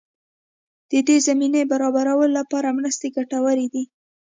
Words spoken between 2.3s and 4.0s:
لپاره مرستې ګټورې دي.